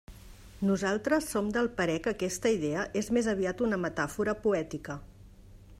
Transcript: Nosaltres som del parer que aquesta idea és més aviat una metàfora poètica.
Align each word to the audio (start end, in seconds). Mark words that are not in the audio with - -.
Nosaltres 0.69 1.27
som 1.33 1.51
del 1.57 1.69
parer 1.81 1.97
que 2.07 2.13
aquesta 2.15 2.53
idea 2.57 2.85
és 3.03 3.11
més 3.19 3.31
aviat 3.35 3.63
una 3.67 3.79
metàfora 3.87 4.35
poètica. 4.47 4.97